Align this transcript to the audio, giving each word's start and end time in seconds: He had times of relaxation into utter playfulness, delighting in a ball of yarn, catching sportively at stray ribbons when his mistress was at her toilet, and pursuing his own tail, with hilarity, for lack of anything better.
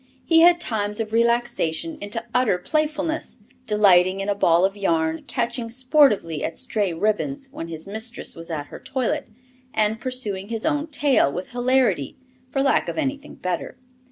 He 0.25 0.39
had 0.39 0.59
times 0.59 0.99
of 0.99 1.13
relaxation 1.13 1.99
into 2.01 2.25
utter 2.33 2.57
playfulness, 2.57 3.37
delighting 3.67 4.19
in 4.19 4.29
a 4.29 4.33
ball 4.33 4.65
of 4.65 4.75
yarn, 4.75 5.23
catching 5.27 5.69
sportively 5.69 6.43
at 6.43 6.57
stray 6.57 6.91
ribbons 6.91 7.49
when 7.51 7.67
his 7.67 7.85
mistress 7.85 8.35
was 8.35 8.49
at 8.49 8.65
her 8.65 8.79
toilet, 8.79 9.27
and 9.75 10.01
pursuing 10.01 10.47
his 10.47 10.65
own 10.65 10.87
tail, 10.87 11.31
with 11.31 11.51
hilarity, 11.51 12.17
for 12.49 12.63
lack 12.63 12.89
of 12.89 12.97
anything 12.97 13.35
better. 13.35 13.77